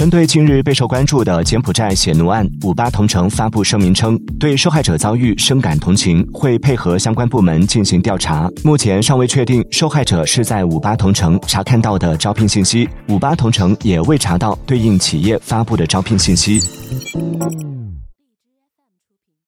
[0.00, 8.50] 针对近日备受关注的柬埔寨血奴案五八同城发布声明称对受害者遭遇深感同情会配合相关部门进行调查。
[8.64, 16.58] 目前尚未确定受害者是在五八同城查看到的招聘信息五八同城也未查到对应企业发布的招聘信息。